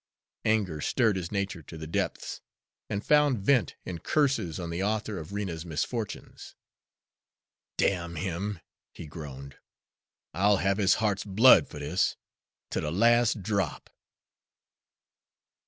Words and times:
Anger 0.45 0.81
stirred 0.81 1.15
his 1.15 1.31
nature 1.31 1.61
to 1.61 1.77
the 1.77 1.85
depths, 1.85 2.41
and 2.89 3.05
found 3.05 3.37
vent 3.37 3.75
in 3.85 3.99
curses 3.99 4.59
on 4.59 4.71
the 4.71 4.81
author 4.81 5.19
of 5.19 5.31
Rena's 5.31 5.63
misfortunes. 5.63 6.55
"Damn 7.77 8.15
him!" 8.15 8.61
he 8.95 9.05
groaned. 9.05 9.57
"I'll 10.33 10.57
have 10.57 10.77
his 10.79 10.95
heart's 10.95 11.23
blood 11.23 11.69
fer 11.69 11.77
dis, 11.77 12.15
ter 12.71 12.81
de 12.81 12.89
las' 12.89 13.35
drop!" 13.35 13.91